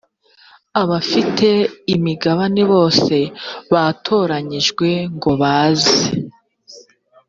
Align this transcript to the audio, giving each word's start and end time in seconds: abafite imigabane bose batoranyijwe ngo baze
abafite 0.81 1.49
imigabane 1.95 2.61
bose 2.73 3.15
batoranyijwe 3.73 4.87
ngo 5.15 5.31
baze 5.41 5.99